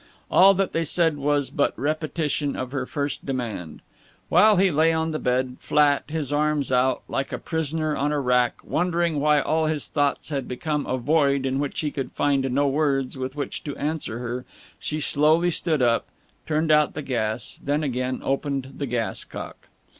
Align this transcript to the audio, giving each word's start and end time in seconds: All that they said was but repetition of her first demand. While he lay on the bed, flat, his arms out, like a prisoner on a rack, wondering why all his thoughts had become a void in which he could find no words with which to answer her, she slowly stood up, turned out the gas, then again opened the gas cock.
All 0.31 0.55
that 0.55 0.73
they 0.73 0.83
said 0.83 1.17
was 1.17 1.51
but 1.51 1.77
repetition 1.77 2.55
of 2.55 2.71
her 2.71 2.87
first 2.87 3.23
demand. 3.23 3.83
While 4.29 4.55
he 4.57 4.71
lay 4.71 4.91
on 4.91 5.11
the 5.11 5.19
bed, 5.19 5.57
flat, 5.59 6.05
his 6.09 6.33
arms 6.33 6.71
out, 6.71 7.03
like 7.07 7.31
a 7.31 7.37
prisoner 7.37 7.95
on 7.95 8.11
a 8.11 8.19
rack, 8.19 8.61
wondering 8.63 9.19
why 9.19 9.39
all 9.41 9.67
his 9.67 9.89
thoughts 9.89 10.29
had 10.29 10.47
become 10.47 10.87
a 10.87 10.97
void 10.97 11.45
in 11.45 11.59
which 11.59 11.81
he 11.81 11.91
could 11.91 12.13
find 12.13 12.49
no 12.49 12.67
words 12.67 13.15
with 13.15 13.35
which 13.35 13.63
to 13.65 13.77
answer 13.77 14.17
her, 14.17 14.43
she 14.79 14.99
slowly 14.99 15.51
stood 15.51 15.83
up, 15.83 16.07
turned 16.47 16.71
out 16.71 16.95
the 16.95 17.03
gas, 17.03 17.59
then 17.63 17.83
again 17.83 18.21
opened 18.23 18.73
the 18.77 18.87
gas 18.87 19.23
cock. 19.23 19.67